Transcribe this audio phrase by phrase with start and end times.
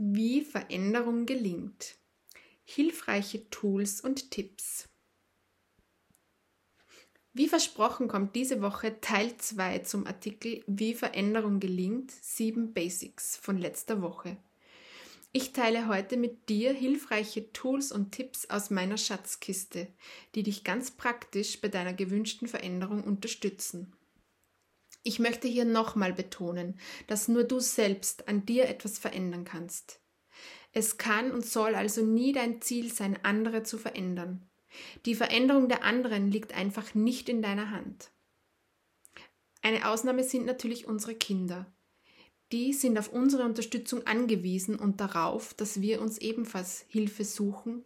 [0.00, 1.96] Wie Veränderung gelingt.
[2.62, 4.88] Hilfreiche Tools und Tipps.
[7.32, 13.58] Wie versprochen kommt diese Woche Teil 2 zum Artikel Wie Veränderung gelingt, 7 Basics von
[13.58, 14.36] letzter Woche.
[15.32, 19.88] Ich teile heute mit dir hilfreiche Tools und Tipps aus meiner Schatzkiste,
[20.36, 23.92] die dich ganz praktisch bei deiner gewünschten Veränderung unterstützen.
[25.08, 30.02] Ich möchte hier nochmal betonen, dass nur du selbst an dir etwas verändern kannst.
[30.74, 34.46] Es kann und soll also nie dein Ziel sein, andere zu verändern.
[35.06, 38.10] Die Veränderung der anderen liegt einfach nicht in deiner Hand.
[39.62, 41.72] Eine Ausnahme sind natürlich unsere Kinder.
[42.52, 47.82] Die sind auf unsere Unterstützung angewiesen und darauf, dass wir uns ebenfalls Hilfe suchen,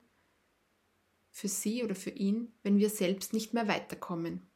[1.31, 4.52] für sie oder für ihn, wenn wir selbst nicht mehr weiterkommen.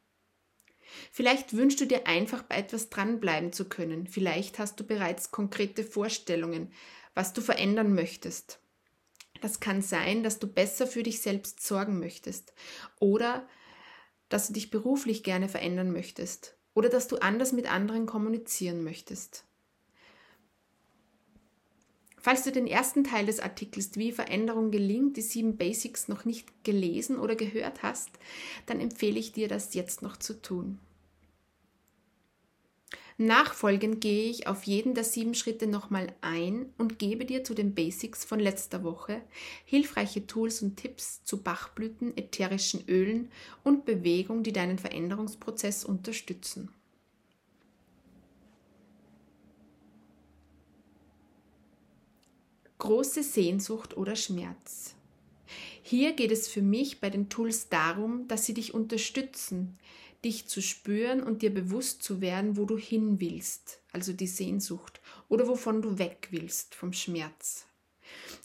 [1.11, 4.07] Vielleicht wünschst du dir einfach bei etwas dranbleiben zu können.
[4.07, 6.71] Vielleicht hast du bereits konkrete Vorstellungen,
[7.13, 8.59] was du verändern möchtest.
[9.41, 12.53] Das kann sein, dass du besser für dich selbst sorgen möchtest
[12.99, 13.47] oder
[14.29, 19.46] dass du dich beruflich gerne verändern möchtest oder dass du anders mit anderen kommunizieren möchtest.
[22.27, 26.65] Falls du den ersten Teil des Artikels Wie Veränderung gelingt, die sieben Basics noch nicht
[26.65, 28.09] gelesen oder gehört hast,
[28.65, 30.77] dann empfehle ich dir, das jetzt noch zu tun.
[33.17, 37.73] Nachfolgend gehe ich auf jeden der sieben Schritte nochmal ein und gebe dir zu den
[37.73, 39.21] Basics von letzter Woche
[39.63, 43.31] hilfreiche Tools und Tipps zu Bachblüten, ätherischen Ölen
[43.63, 46.73] und Bewegung, die deinen Veränderungsprozess unterstützen.
[52.79, 54.95] Große Sehnsucht oder Schmerz.
[55.81, 59.77] Hier geht es für mich bei den Tools darum, dass sie dich unterstützen,
[60.25, 64.99] dich zu spüren und dir bewusst zu werden, wo du hin willst, also die Sehnsucht,
[65.29, 67.65] oder wovon du weg willst vom Schmerz.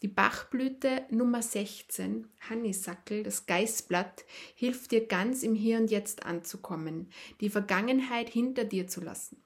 [0.03, 4.25] Die Bachblüte Nummer 16, Honeysuckle, das Geißblatt,
[4.55, 9.43] hilft dir ganz im Hier und Jetzt anzukommen, die Vergangenheit hinter dir zu lassen.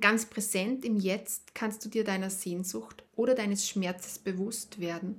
[0.00, 5.16] Ganz präsent im Jetzt kannst du dir deiner Sehnsucht oder deines Schmerzes bewusst werden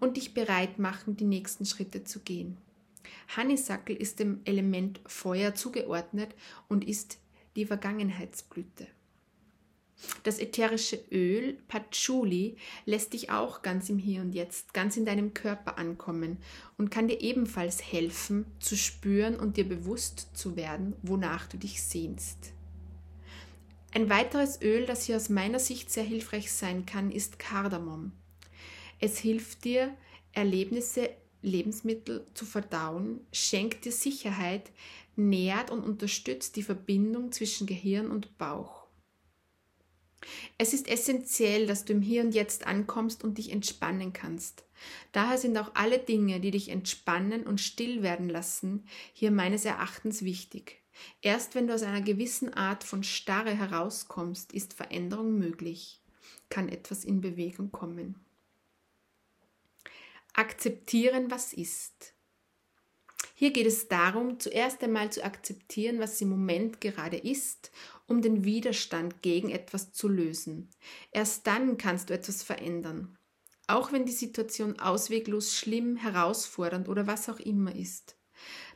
[0.00, 2.58] und dich bereit machen, die nächsten Schritte zu gehen.
[3.36, 6.34] Honeysuckle ist dem Element Feuer zugeordnet
[6.68, 7.18] und ist
[7.56, 8.86] die Vergangenheitsblüte.
[10.24, 15.32] Das ätherische Öl Patchouli lässt dich auch ganz im Hier und Jetzt, ganz in deinem
[15.32, 16.38] Körper ankommen
[16.76, 21.82] und kann dir ebenfalls helfen, zu spüren und dir bewusst zu werden, wonach du dich
[21.82, 22.52] sehnst.
[23.94, 28.12] Ein weiteres Öl, das hier aus meiner Sicht sehr hilfreich sein kann, ist Kardamom.
[29.00, 29.94] Es hilft dir,
[30.32, 31.10] Erlebnisse,
[31.42, 34.70] Lebensmittel zu verdauen, schenkt dir Sicherheit,
[35.14, 38.86] nährt und unterstützt die Verbindung zwischen Gehirn und Bauch.
[40.56, 44.64] Es ist essentiell, dass du im Hier und Jetzt ankommst und dich entspannen kannst.
[45.10, 50.24] Daher sind auch alle Dinge, die dich entspannen und still werden lassen, hier meines Erachtens
[50.24, 50.81] wichtig.
[51.20, 56.00] Erst wenn du aus einer gewissen Art von Starre herauskommst, ist Veränderung möglich,
[56.48, 58.16] kann etwas in Bewegung kommen.
[60.34, 62.14] Akzeptieren, was ist.
[63.34, 67.72] Hier geht es darum, zuerst einmal zu akzeptieren, was im Moment gerade ist,
[68.06, 70.70] um den Widerstand gegen etwas zu lösen.
[71.10, 73.18] Erst dann kannst du etwas verändern.
[73.66, 78.16] Auch wenn die Situation ausweglos schlimm, herausfordernd oder was auch immer ist.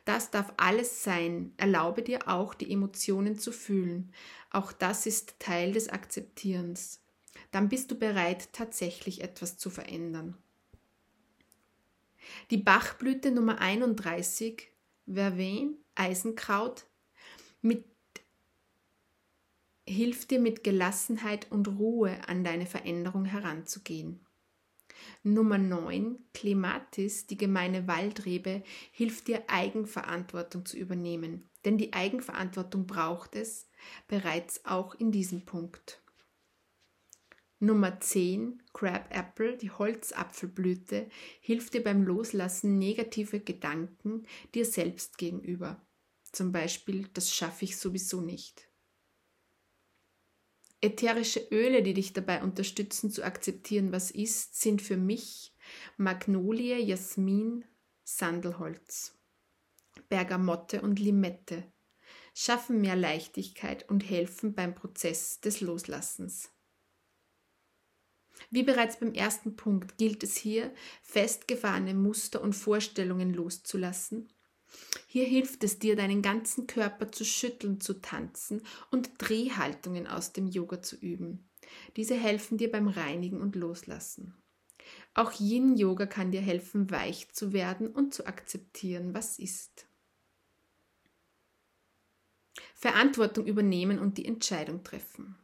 [0.07, 1.53] Das darf alles sein.
[1.57, 4.13] Erlaube dir auch, die Emotionen zu fühlen.
[4.51, 7.03] Auch das ist Teil des Akzeptierens.
[7.51, 10.37] Dann bist du bereit, tatsächlich etwas zu verändern.
[12.51, 14.69] Die Bachblüte Nummer 31,
[15.13, 16.85] Vervein, Eisenkraut,
[17.61, 17.83] mit,
[19.85, 24.25] hilft dir mit Gelassenheit und Ruhe an deine Veränderung heranzugehen.
[25.23, 33.35] Nummer 9, Clematis, die gemeine Waldrebe, hilft dir Eigenverantwortung zu übernehmen, denn die Eigenverantwortung braucht
[33.35, 33.69] es
[34.07, 36.01] bereits auch in diesem Punkt.
[37.59, 45.81] Nummer 10, Crab Apple, die Holzapfelblüte, hilft dir beim Loslassen negative Gedanken dir selbst gegenüber.
[46.31, 48.66] Zum Beispiel, das schaffe ich sowieso nicht.
[50.81, 55.55] Ätherische Öle, die dich dabei unterstützen zu akzeptieren, was ist, sind für mich
[55.97, 57.65] Magnolie, Jasmin,
[58.03, 59.17] Sandelholz,
[60.07, 61.63] Bergamotte und Limette,
[62.35, 66.51] schaffen mehr Leichtigkeit und helfen beim Prozess des Loslassens.
[68.51, 70.71] Wie bereits beim ersten Punkt gilt es hier,
[71.01, 74.31] festgefahrene Muster und Vorstellungen loszulassen
[75.17, 78.61] hier hilft es dir, deinen ganzen Körper zu schütteln, zu tanzen
[78.91, 81.49] und Drehhaltungen aus dem Yoga zu üben.
[81.95, 84.35] Diese helfen dir beim Reinigen und Loslassen.
[85.15, 89.87] Auch Yin-Yoga kann dir helfen, weich zu werden und zu akzeptieren, was ist.
[92.75, 95.35] Verantwortung übernehmen und die Entscheidung treffen.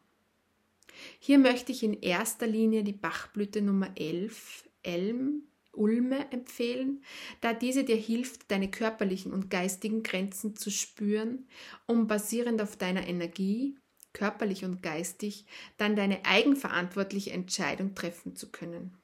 [1.17, 7.03] Hier möchte ich in erster Linie die Bachblüte Nummer 11, Elm, Ulme empfehlen,
[7.41, 11.47] da diese dir hilft, deine körperlichen und geistigen Grenzen zu spüren,
[11.87, 13.75] um basierend auf deiner Energie,
[14.13, 15.45] körperlich und geistig,
[15.77, 18.97] dann deine eigenverantwortliche Entscheidung treffen zu können.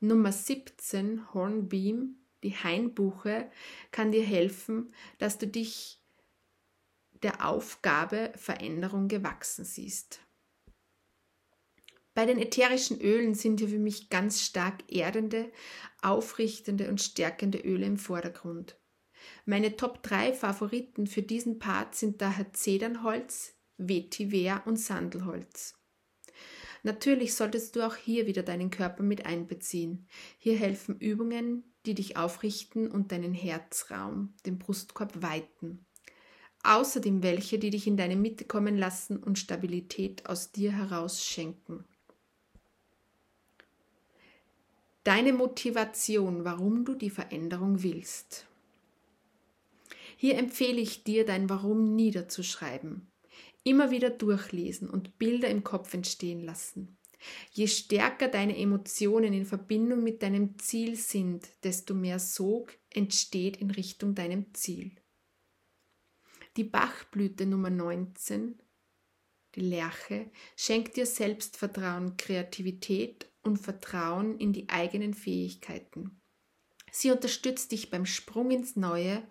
[0.00, 3.50] Nummer 17, Hornbeam, die Hainbuche,
[3.90, 6.00] kann dir helfen, dass du dich
[7.22, 10.20] der Aufgabe Veränderung gewachsen siehst.
[12.14, 15.50] Bei den ätherischen Ölen sind hier für mich ganz stark erdende,
[16.02, 18.76] aufrichtende und stärkende Öle im Vordergrund.
[19.46, 25.74] Meine Top 3 Favoriten für diesen Part sind daher Zedernholz, Vetiver und Sandelholz.
[26.82, 30.08] Natürlich solltest du auch hier wieder deinen Körper mit einbeziehen.
[30.38, 35.86] Hier helfen Übungen, die dich aufrichten und deinen Herzraum, den Brustkorb weiten.
[36.64, 41.84] Außerdem welche, die dich in deine Mitte kommen lassen und Stabilität aus dir heraus schenken.
[45.04, 48.46] Deine Motivation, warum du die Veränderung willst.
[50.16, 53.10] Hier empfehle ich dir, dein Warum niederzuschreiben.
[53.64, 56.96] Immer wieder durchlesen und Bilder im Kopf entstehen lassen.
[57.52, 63.70] Je stärker deine Emotionen in Verbindung mit deinem Ziel sind, desto mehr Sog entsteht in
[63.70, 64.92] Richtung deinem Ziel.
[66.56, 68.60] Die Bachblüte Nummer 19,
[69.54, 76.20] die Lerche, schenkt dir Selbstvertrauen, Kreativität und Vertrauen in die eigenen Fähigkeiten.
[76.90, 79.22] Sie unterstützt dich beim Sprung ins Neue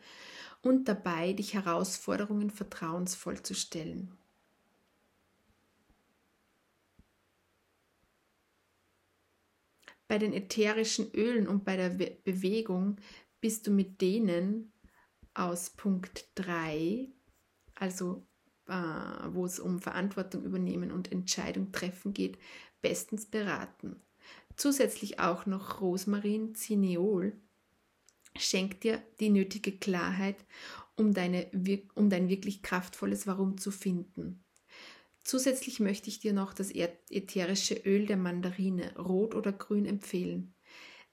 [0.62, 4.18] und dabei, dich Herausforderungen vertrauensvoll zu stellen.
[10.08, 12.98] Bei den ätherischen Ölen und bei der Bewegung
[13.40, 14.74] bist du mit denen
[15.34, 17.08] aus Punkt 3,
[17.75, 18.28] also
[19.33, 22.38] wo es um Verantwortung übernehmen und Entscheidung treffen geht,
[22.81, 24.01] bestens beraten.
[24.56, 27.33] Zusätzlich auch noch Rosmarin Cineol
[28.38, 30.38] schenkt dir die nötige Klarheit,
[30.95, 31.47] um, deine,
[31.95, 34.44] um dein wirklich kraftvolles Warum zu finden.
[35.24, 40.53] Zusätzlich möchte ich dir noch das ätherische Öl der Mandarine, rot oder grün, empfehlen.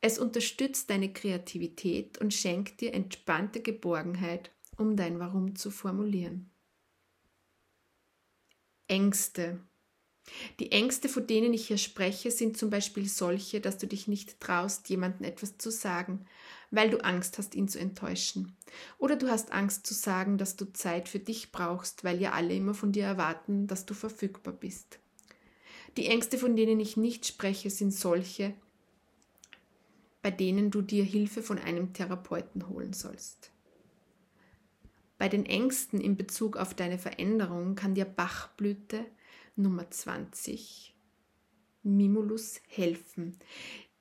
[0.01, 6.51] Es unterstützt deine Kreativität und schenkt dir entspannte Geborgenheit, um dein Warum zu formulieren.
[8.89, 9.61] Ängste.
[10.61, 14.41] Die Ängste, von denen ich hier spreche, sind zum Beispiel solche, dass du dich nicht
[14.41, 16.27] traust, jemandem etwas zu sagen,
[16.71, 18.57] weil du Angst hast, ihn zu enttäuschen.
[18.99, 22.55] Oder du hast Angst zu sagen, dass du Zeit für dich brauchst, weil ja alle
[22.55, 24.99] immer von dir erwarten, dass du verfügbar bist.
[25.97, 28.55] Die Ängste, von denen ich nicht spreche, sind solche,
[30.23, 33.51] bei denen du dir Hilfe von einem Therapeuten holen sollst.
[35.19, 39.05] Bei den Ängsten in Bezug auf deine Veränderung kann dir Bachblüte,
[39.57, 40.95] Nummer 20
[41.83, 43.37] Mimulus helfen,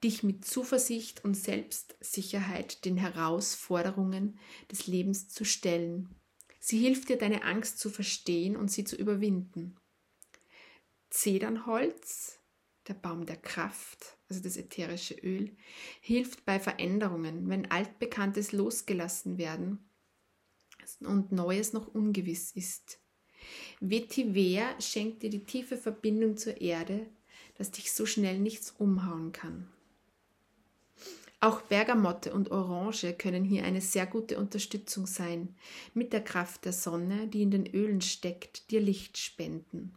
[0.04, 4.38] dich mit Zuversicht und Selbstsicherheit den Herausforderungen
[4.72, 6.10] des Lebens zu stellen.
[6.60, 9.76] Sie hilft dir, deine Angst zu verstehen und sie zu überwinden.
[11.10, 12.40] Zedernholz,
[12.88, 15.56] der Baum der Kraft, also das ätherische Öl,
[16.00, 19.88] hilft bei Veränderungen, wenn Altbekanntes losgelassen werden
[21.02, 23.00] und Neues noch ungewiss ist.
[23.80, 27.08] Vetiver schenkt dir die tiefe Verbindung zur Erde,
[27.58, 29.68] dass dich so schnell nichts umhauen kann.
[31.40, 35.56] Auch Bergamotte und Orange können hier eine sehr gute Unterstützung sein,
[35.94, 39.94] mit der Kraft der Sonne, die in den Ölen steckt, dir Licht spenden.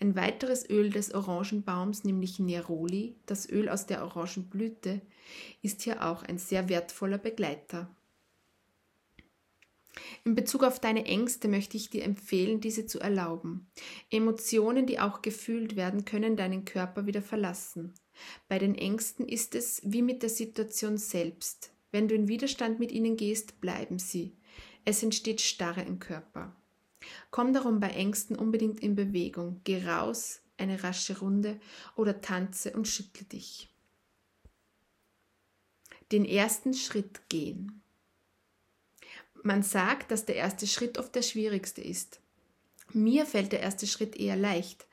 [0.00, 5.00] Ein weiteres Öl des Orangenbaums, nämlich Neroli, das Öl aus der Orangenblüte,
[5.62, 7.88] ist hier auch ein sehr wertvoller Begleiter.
[10.24, 13.70] In Bezug auf deine Ängste möchte ich dir empfehlen, diese zu erlauben.
[14.10, 17.94] Emotionen, die auch gefühlt werden, können deinen Körper wieder verlassen.
[18.48, 21.72] Bei den Ängsten ist es wie mit der Situation selbst.
[21.90, 24.36] Wenn du in Widerstand mit ihnen gehst, bleiben sie.
[24.84, 26.54] Es entsteht Starre im Körper.
[27.30, 29.60] Komm darum bei Ängsten unbedingt in Bewegung.
[29.64, 31.60] Geh raus, eine rasche Runde
[31.96, 33.70] oder tanze und schüttle dich.
[36.12, 37.83] Den ersten Schritt gehen.
[39.46, 42.18] Man sagt, dass der erste Schritt oft der schwierigste ist.
[42.94, 44.86] Mir fällt der erste Schritt eher leicht,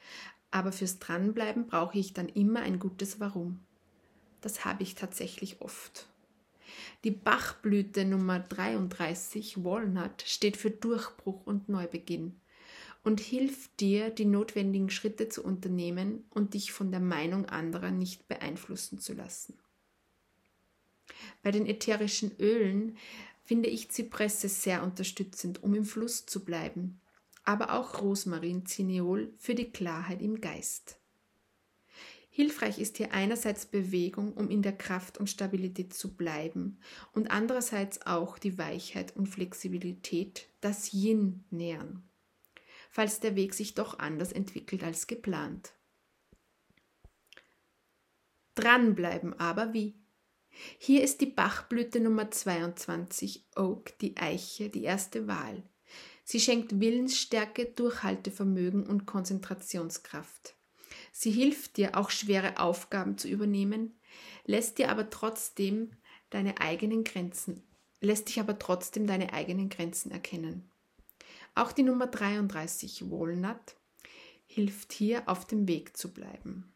[0.51, 3.61] aber fürs Dranbleiben brauche ich dann immer ein gutes Warum.
[4.41, 6.09] Das habe ich tatsächlich oft.
[7.05, 12.35] Die Bachblüte Nummer 33, Walnut, steht für Durchbruch und Neubeginn.
[13.03, 18.27] und hilft dir, die notwendigen Schritte zu unternehmen und dich von der Meinung anderer nicht
[18.27, 19.57] beeinflussen zu lassen.
[21.41, 22.97] Bei den ätherischen Ölen
[23.51, 27.01] finde ich Zypresse sehr unterstützend, um im Fluss zu bleiben,
[27.43, 31.01] aber auch Rosmarin, Cineol für die Klarheit im Geist.
[32.29, 36.79] Hilfreich ist hier einerseits Bewegung, um in der Kraft und Stabilität zu bleiben
[37.11, 42.09] und andererseits auch die Weichheit und Flexibilität, das Yin nähern,
[42.89, 45.73] falls der Weg sich doch anders entwickelt als geplant.
[48.55, 50.00] Dranbleiben aber wie?
[50.77, 55.63] Hier ist die Bachblüte Nummer 22, Oak, die Eiche, die erste Wahl.
[56.23, 60.55] Sie schenkt Willensstärke, Durchhaltevermögen und Konzentrationskraft.
[61.11, 63.99] Sie hilft dir, auch schwere Aufgaben zu übernehmen,
[64.45, 65.91] lässt dir aber trotzdem
[66.29, 67.63] deine eigenen Grenzen,
[67.99, 70.69] lässt dich aber trotzdem deine eigenen Grenzen erkennen.
[71.53, 73.75] Auch die Nummer 33, Walnut,
[74.45, 76.70] hilft hier auf dem Weg zu bleiben.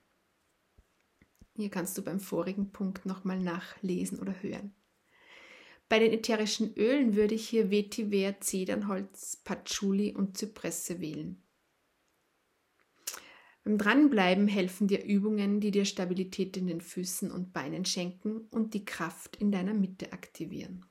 [1.55, 4.73] Hier kannst du beim vorigen Punkt nochmal nachlesen oder hören.
[5.87, 11.41] Bei den ätherischen Ölen würde ich hier Vetiver, Zedernholz, Patchouli und Zypresse wählen.
[13.63, 18.73] Beim Dranbleiben helfen dir Übungen, die dir Stabilität in den Füßen und Beinen schenken und
[18.73, 20.85] die Kraft in deiner Mitte aktivieren.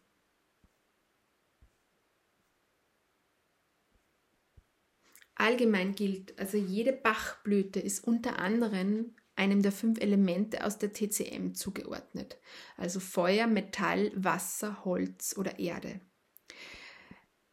[5.34, 11.54] Allgemein gilt, also jede Bachblüte ist unter anderem einem der fünf Elemente aus der TCM
[11.54, 12.38] zugeordnet,
[12.76, 16.00] also Feuer, Metall, Wasser, Holz oder Erde.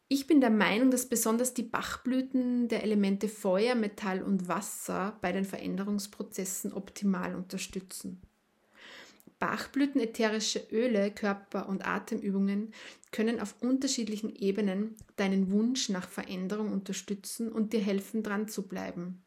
[0.08, 5.32] Ich bin der Meinung, dass besonders die Bachblüten der Elemente Feuer, Metall und Wasser bei
[5.32, 8.20] den Veränderungsprozessen optimal unterstützen.
[9.38, 12.74] Bachblüten, ätherische Öle, Körper- und Atemübungen
[13.10, 19.24] können auf unterschiedlichen Ebenen deinen Wunsch nach Veränderung unterstützen und dir helfen, dran zu bleiben.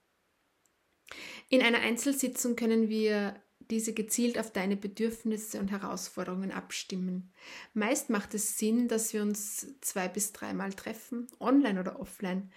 [1.50, 3.36] In einer Einzelsitzung können wir
[3.72, 7.32] diese gezielt auf deine Bedürfnisse und Herausforderungen abstimmen.
[7.74, 12.52] Meist macht es Sinn, dass wir uns zwei bis dreimal treffen, online oder offline.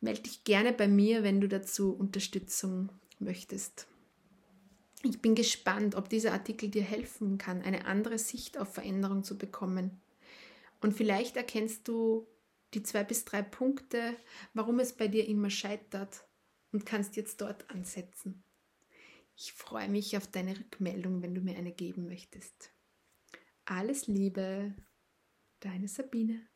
[0.00, 3.86] Melde dich gerne bei mir, wenn du dazu Unterstützung möchtest.
[5.02, 9.36] Ich bin gespannt, ob dieser Artikel dir helfen kann, eine andere Sicht auf Veränderung zu
[9.36, 10.00] bekommen.
[10.80, 12.26] Und vielleicht erkennst du
[12.74, 14.14] die zwei bis drei Punkte,
[14.54, 16.24] warum es bei dir immer scheitert
[16.74, 18.42] und kannst jetzt dort ansetzen.
[19.36, 22.72] Ich freue mich auf deine Rückmeldung, wenn du mir eine geben möchtest.
[23.64, 24.74] Alles Liebe,
[25.60, 26.48] deine Sabine.